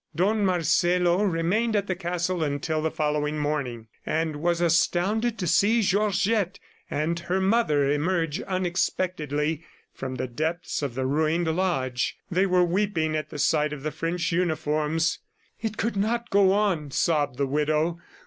Don 0.15 0.43
Marcelo 0.43 1.21
remained 1.21 1.75
at 1.75 1.85
the 1.85 1.93
castle 1.93 2.43
until 2.43 2.81
the 2.81 2.89
following 2.89 3.37
morning, 3.37 3.87
and 4.03 4.37
was 4.37 4.59
astounded 4.59 5.37
to 5.37 5.45
see 5.45 5.83
Georgette 5.83 6.57
and 6.89 7.19
her 7.19 7.39
mother 7.39 7.87
emerge 7.87 8.41
unexpectedly 8.41 9.63
from 9.93 10.15
the 10.15 10.25
depths 10.27 10.81
of 10.81 10.95
the 10.95 11.05
ruined 11.05 11.55
lodge. 11.55 12.17
They 12.31 12.47
were 12.47 12.63
weeping 12.65 13.15
at 13.15 13.29
the 13.29 13.37
sight 13.37 13.73
of 13.73 13.83
the 13.83 13.91
French 13.91 14.31
uniforms. 14.31 15.19
"It 15.61 15.77
could 15.77 15.95
not 15.95 16.31
go 16.31 16.51
on," 16.51 16.89
sobbed 16.89 17.37
the 17.37 17.45
widow. 17.45 17.99